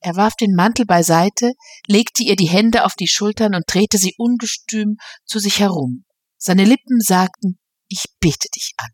[0.00, 1.52] Er warf den Mantel beiseite,
[1.86, 6.04] legte ihr die Hände auf die Schultern und drehte sie ungestüm zu sich herum.
[6.36, 7.58] Seine Lippen sagten,
[7.88, 8.90] ich bete dich an.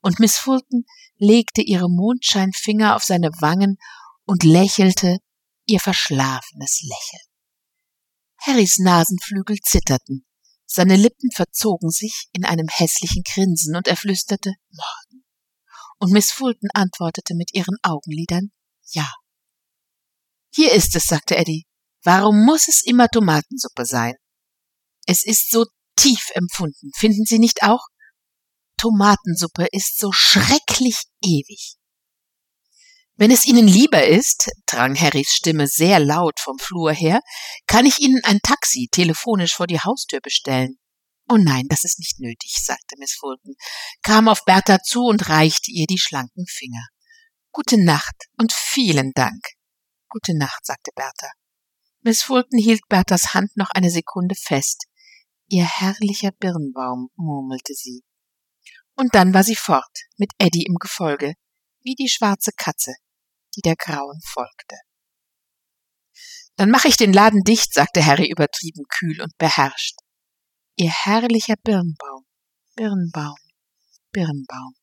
[0.00, 0.84] Und Miss Fulton
[1.16, 3.76] legte ihre Mondscheinfinger auf seine Wangen
[4.24, 5.18] und lächelte
[5.66, 7.26] ihr verschlafenes Lächeln.
[8.38, 10.24] Harrys Nasenflügel zitterten,
[10.66, 15.05] seine Lippen verzogen sich in einem hässlichen Grinsen und er flüsterte Morgen.
[15.98, 18.50] Und Miss Fulton antwortete mit ihren Augenlidern
[18.92, 19.10] Ja.
[20.54, 21.66] Hier ist es, sagte Eddie.
[22.02, 24.14] Warum muss es immer Tomatensuppe sein?
[25.06, 27.86] Es ist so tief empfunden, finden Sie nicht auch?
[28.78, 31.76] Tomatensuppe ist so schrecklich ewig.
[33.16, 37.20] Wenn es Ihnen lieber ist, drang Harrys Stimme sehr laut vom Flur her,
[37.66, 40.78] kann ich Ihnen ein Taxi telefonisch vor die Haustür bestellen.
[41.28, 43.54] Oh nein, das ist nicht nötig, sagte Miss Fulton,
[44.02, 46.86] kam auf Bertha zu und reichte ihr die schlanken Finger.
[47.50, 49.42] Gute Nacht und vielen Dank.
[50.08, 51.32] Gute Nacht, sagte Bertha.
[52.02, 54.86] Miss Fulton hielt Berthas Hand noch eine Sekunde fest.
[55.48, 58.04] Ihr herrlicher Birnbaum, murmelte sie.
[58.94, 61.34] Und dann war sie fort, mit Eddie im Gefolge,
[61.82, 62.94] wie die schwarze Katze,
[63.56, 64.76] die der Grauen folgte.
[66.56, 69.96] Dann mache ich den Laden dicht, sagte Harry übertrieben kühl und beherrscht.
[70.78, 72.26] Ihr herrlicher Birnbaum,
[72.74, 73.38] Birnbaum,
[74.12, 74.74] Birnbaum.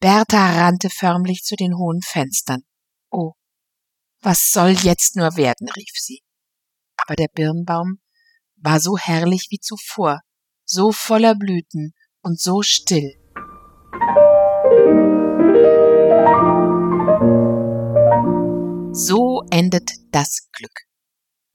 [0.00, 2.62] Bertha rannte förmlich zu den hohen Fenstern.
[3.10, 3.34] Oh,
[4.22, 6.22] was soll jetzt nur werden, rief sie.
[6.96, 8.00] Aber der Birnbaum
[8.56, 10.22] war so herrlich wie zuvor,
[10.64, 13.18] so voller Blüten und so still.
[18.94, 20.89] So endet das Glück.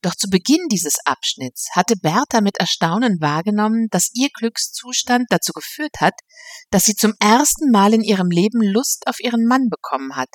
[0.06, 5.96] Doch zu Beginn dieses Abschnitts hatte Bertha mit Erstaunen wahrgenommen, dass ihr Glückszustand dazu geführt
[6.00, 6.13] hat,
[6.70, 10.30] dass sie zum ersten Mal in ihrem Leben Lust auf ihren Mann bekommen hat,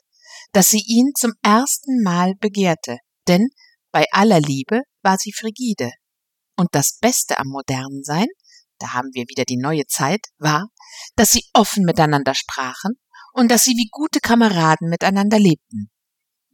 [0.51, 3.47] dass sie ihn zum ersten Mal begehrte, denn
[3.93, 5.93] bei aller Liebe war sie frigide.
[6.57, 8.27] Und das Beste am modernen Sein,
[8.81, 10.67] da haben wir wieder die neue Zeit, war,
[11.15, 12.95] dass sie offen miteinander sprachen
[13.35, 15.93] und dass sie wie gute Kameraden miteinander lebten.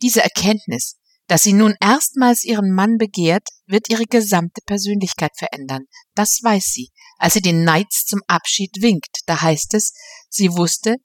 [0.03, 5.85] Diese Erkenntnis, dass sie nun erstmals ihren Mann begehrt, wird ihre gesamte Persönlichkeit verändern.
[6.15, 6.91] Das weiß sie.
[7.19, 9.93] Als sie den Knights zum Abschied winkt, da heißt es,
[10.29, 10.97] sie wusste,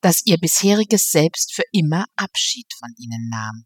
[0.00, 3.64] dass ihr bisheriges Selbst für immer Abschied von ihnen nahm.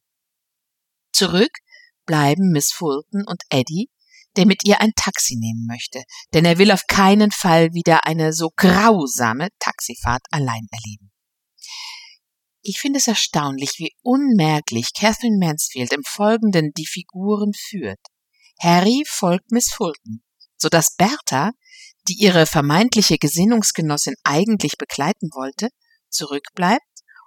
[1.12, 1.59] Zurück
[2.07, 3.88] bleiben Miss Fulton und Eddie,
[4.37, 8.33] der mit ihr ein Taxi nehmen möchte, denn er will auf keinen Fall wieder eine
[8.33, 11.13] so grausame Taxifahrt allein erleben.
[12.66, 18.00] Ich finde es erstaunlich, wie unmerklich Catherine Mansfield im Folgenden die Figuren führt.
[18.59, 20.22] Harry folgt Miss Fulton,
[20.57, 21.50] so dass Bertha,
[22.09, 25.68] die ihre vermeintliche Gesinnungsgenossin eigentlich begleiten wollte,
[26.09, 26.81] zurückbleibt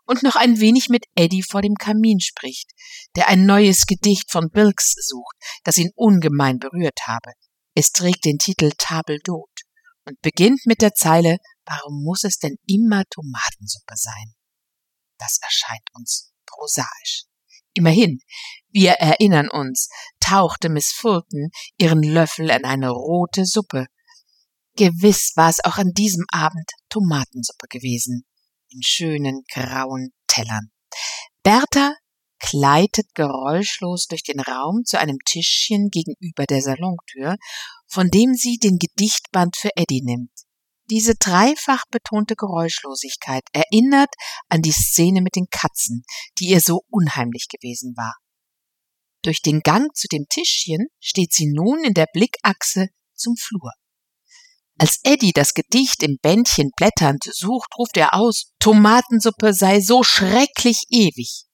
[0.07, 2.71] und noch ein wenig mit Eddie vor dem Kamin spricht,
[3.15, 7.33] der ein neues Gedicht von Bilks sucht, das ihn ungemein berührt habe.
[7.75, 9.65] Es trägt den Titel Table d'Hôte
[10.05, 14.36] und beginnt mit der Zeile Warum muss es denn immer Tomatensuppe sein?
[15.17, 17.25] Das erscheint uns prosaisch.
[17.73, 18.19] Immerhin,
[18.69, 23.85] wir erinnern uns, tauchte Miss Fulton ihren Löffel in eine rote Suppe.
[24.75, 28.25] Gewiss war es auch an diesem Abend Tomatensuppe gewesen,
[28.69, 30.71] in schönen grauen Tellern.
[31.43, 31.95] Bertha
[32.39, 37.37] gleitet geräuschlos durch den Raum zu einem Tischchen gegenüber der Salontür,
[37.87, 40.31] von dem sie den Gedichtband für Eddie nimmt.
[40.89, 44.13] Diese dreifach betonte Geräuschlosigkeit erinnert
[44.47, 46.03] an die Szene mit den Katzen,
[46.39, 48.15] die ihr so unheimlich gewesen war.
[49.21, 53.71] Durch den Gang zu dem Tischchen steht sie nun in der Blickachse zum Flur.
[54.79, 60.83] Als Eddie das Gedicht im Bändchen blätternd sucht, ruft er aus, Tomatensuppe sei so schrecklich
[60.89, 61.45] ewig,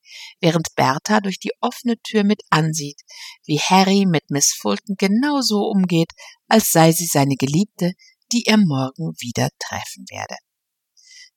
[0.42, 3.00] während Bertha durch die offene Tür mit ansieht,
[3.46, 6.12] wie Harry mit Miss Fulton genauso umgeht,
[6.50, 7.94] als sei sie seine Geliebte,
[8.34, 10.36] die er morgen wieder treffen werde.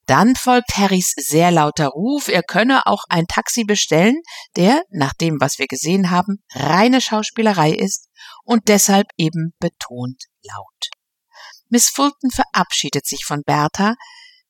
[0.06, 4.22] Dann folgt Harrys sehr lauter Ruf, er könne auch ein Taxi bestellen,
[4.54, 8.08] der, nach dem, was wir gesehen haben, reine Schauspielerei ist
[8.44, 10.90] und deshalb eben betont laut.
[11.68, 13.94] Miss Fulton verabschiedet sich von Bertha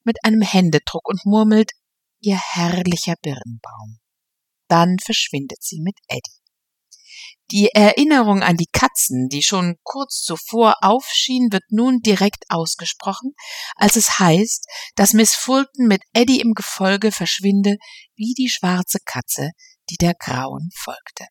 [0.05, 1.73] mit einem Händedruck und murmelt,
[2.21, 3.99] ihr herrlicher Birnbaum.
[4.69, 6.46] Dann verschwindet sie mit Eddie.
[7.53, 13.35] Die Erinnerung an die Katzen, die schon kurz zuvor aufschien, wird nun direkt ausgesprochen,
[13.77, 17.77] als es heißt, dass Miss Fulton mit Eddie im Gefolge verschwinde,
[18.17, 19.51] wie die schwarze Katze,
[19.91, 21.27] die der grauen folgte.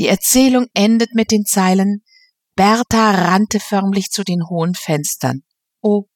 [0.00, 2.02] Die Erzählung endet mit den Zeilen
[2.56, 5.44] Bertha rannte förmlich zu den hohen Fenstern.
[5.80, 6.06] Oh,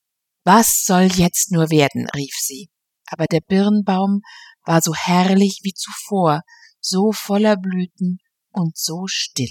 [0.42, 2.68] was soll jetzt nur werden, rief sie.
[3.07, 4.23] Aber der Birnbaum
[4.64, 6.40] war so herrlich wie zuvor,
[6.81, 8.18] so voller Blüten
[8.53, 9.51] und so still.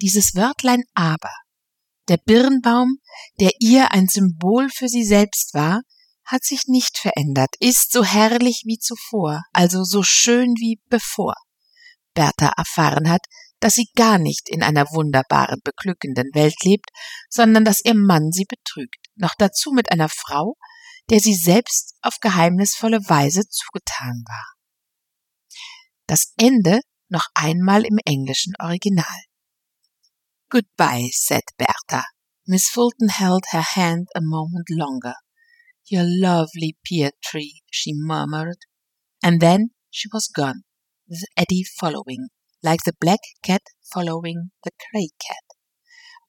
[0.00, 1.32] Dieses Wörtlein aber,
[2.08, 2.98] der Birnbaum,
[3.40, 5.82] der ihr ein Symbol für sie selbst war,
[6.24, 11.34] hat sich nicht verändert, ist so herrlich wie zuvor, also so schön wie bevor.
[12.14, 13.22] Bertha erfahren hat,
[13.60, 16.90] dass sie gar nicht in einer wunderbaren, beglückenden Welt lebt,
[17.30, 20.56] sondern dass ihr Mann sie betrügt, noch dazu mit einer Frau,
[21.10, 24.46] der sie selbst auf geheimnisvolle Weise zugetan war.
[26.06, 26.80] Das Ende
[27.12, 29.18] noch einmal im englischen Original.
[30.50, 32.04] Goodbye, said Bertha.
[32.46, 35.14] Miss Fulton held her hand a moment longer.
[35.86, 38.66] Your lovely pear tree, she murmured,
[39.22, 40.62] and then she was gone,
[41.08, 42.28] with Eddie following,
[42.62, 45.44] like the black cat following the grey cat.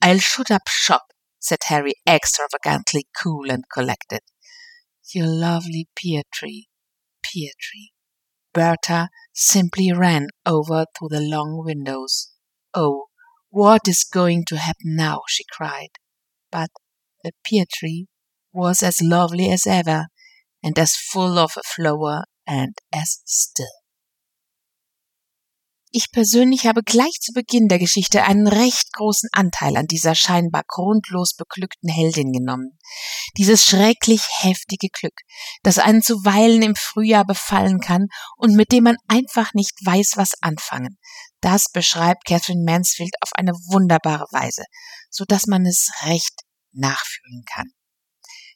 [0.01, 1.03] I'll shut up shop,
[1.39, 4.21] said Harry extravagantly cool and collected.
[5.13, 6.67] Your lovely pear tree,
[7.23, 7.91] pear tree.
[8.53, 12.31] Bertha simply ran over to the long windows.
[12.73, 13.07] Oh,
[13.49, 15.21] what is going to happen now?
[15.27, 15.89] she cried.
[16.51, 16.69] But
[17.23, 18.07] the pear tree
[18.51, 20.07] was as lovely as ever,
[20.63, 23.82] and as full of a flower and as still.
[25.95, 30.63] Ich persönlich habe gleich zu Beginn der Geschichte einen recht großen Anteil an dieser scheinbar
[30.67, 32.79] grundlos beglückten Heldin genommen.
[33.37, 35.13] Dieses schrecklich heftige Glück,
[35.61, 40.31] das einen zuweilen im Frühjahr befallen kann und mit dem man einfach nicht weiß, was
[40.41, 40.97] anfangen.
[41.41, 44.63] Das beschreibt Catherine Mansfield auf eine wunderbare Weise,
[45.11, 46.33] so dass man es recht
[46.71, 47.67] nachfühlen kann.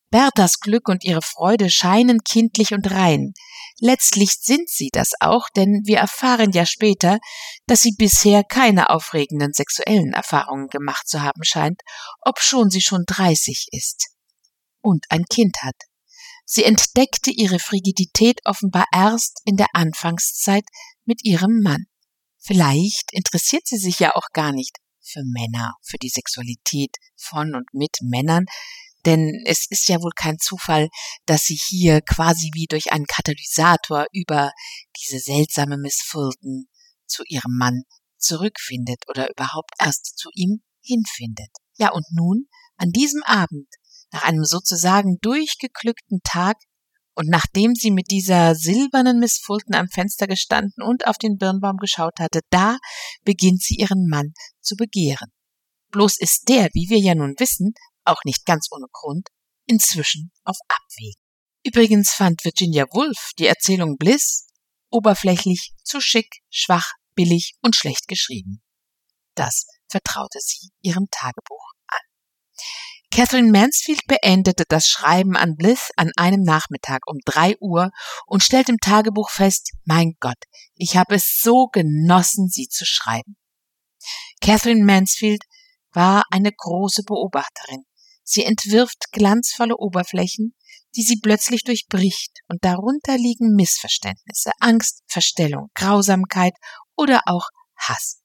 [0.09, 3.33] Berthas Glück und ihre Freude scheinen kindlich und rein.
[3.79, 7.19] Letztlich sind sie das auch, denn wir erfahren ja später,
[7.67, 11.81] dass sie bisher keine aufregenden sexuellen Erfahrungen gemacht zu haben scheint,
[12.21, 14.07] obschon sie schon dreißig ist
[14.81, 15.75] und ein Kind hat.
[16.43, 20.63] Sie entdeckte ihre Frigidität offenbar erst in der Anfangszeit
[21.05, 21.85] mit ihrem Mann.
[22.39, 27.65] Vielleicht interessiert sie sich ja auch gar nicht für Männer, für die Sexualität von und
[27.73, 28.45] mit Männern,
[29.05, 30.89] denn es ist ja wohl kein Zufall,
[31.25, 34.51] dass sie hier quasi wie durch einen Katalysator über
[35.01, 36.65] diese seltsame Miss Fulton
[37.05, 37.83] zu ihrem Mann
[38.17, 41.49] zurückfindet oder überhaupt erst zu ihm hinfindet.
[41.77, 42.47] Ja, und nun,
[42.77, 43.67] an diesem Abend,
[44.11, 46.57] nach einem sozusagen durchgeglückten Tag,
[47.13, 51.77] und nachdem sie mit dieser silbernen Miss Fulton am Fenster gestanden und auf den Birnbaum
[51.77, 52.77] geschaut hatte, da
[53.23, 55.31] beginnt sie ihren Mann zu begehren.
[55.89, 57.73] Bloß ist der, wie wir ja nun wissen,
[58.07, 59.27] auch nicht ganz ohne Grund,
[59.65, 61.21] inzwischen auf Abwägen.
[61.63, 64.47] Übrigens fand Virginia Woolf die Erzählung Bliss
[64.89, 68.61] oberflächlich zu schick, schwach, billig und schlecht geschrieben.
[69.35, 71.99] Das vertraute sie ihrem Tagebuch an.
[73.11, 77.91] Catherine Mansfield beendete das Schreiben an Bliss an einem Nachmittag um drei Uhr
[78.25, 80.41] und stellt im Tagebuch fest, mein Gott,
[80.75, 83.37] ich habe es so genossen, sie zu schreiben.
[84.41, 85.43] Catherine Mansfield
[85.91, 87.85] war eine große Beobachterin.
[88.29, 90.53] Sie entwirft glanzvolle Oberflächen,
[90.97, 96.53] die sie plötzlich durchbricht, und darunter liegen Missverständnisse, Angst, Verstellung, Grausamkeit
[96.97, 97.47] oder auch
[97.77, 98.21] Hass.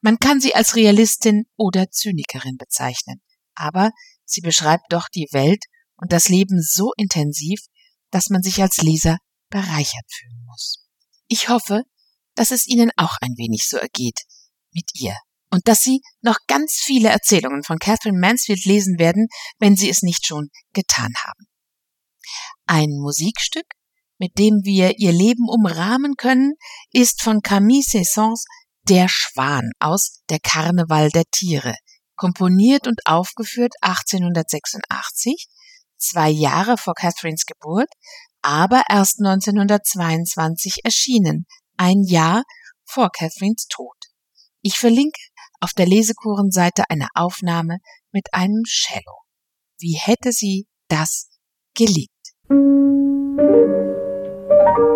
[0.00, 3.22] Man kann sie als Realistin oder Zynikerin bezeichnen,
[3.54, 3.90] aber
[4.24, 5.64] sie beschreibt doch die Welt
[5.96, 7.60] und das Leben so intensiv,
[8.10, 9.18] dass man sich als Leser
[9.48, 10.84] bereichert fühlen muss.
[11.28, 11.82] Ich hoffe,
[12.34, 14.22] dass es Ihnen auch ein wenig so ergeht
[14.72, 15.16] mit ihr
[15.56, 19.28] und dass Sie noch ganz viele Erzählungen von Catherine Mansfield lesen werden,
[19.58, 21.46] wenn Sie es nicht schon getan haben.
[22.66, 23.64] Ein Musikstück,
[24.18, 26.52] mit dem wir ihr Leben umrahmen können,
[26.92, 28.44] ist von Camille Saint-Saëns
[28.82, 31.74] Der Schwan aus Der Karneval der Tiere,
[32.16, 35.46] komponiert und aufgeführt 1886,
[35.96, 37.88] zwei Jahre vor Catherines Geburt,
[38.42, 41.46] aber erst 1922 erschienen,
[41.78, 42.42] ein Jahr
[42.84, 43.96] vor Catherines Tod.
[44.60, 45.18] Ich verlinke
[45.60, 47.78] auf der Lesekurenseite eine Aufnahme
[48.12, 49.22] mit einem Cello.
[49.78, 51.28] Wie hätte sie das
[51.74, 52.12] geliebt?
[54.66, 54.95] Thank